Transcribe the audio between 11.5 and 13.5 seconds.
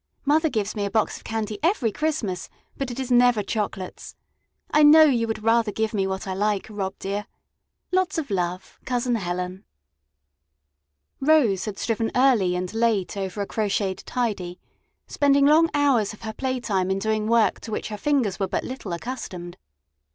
had striven early and late over a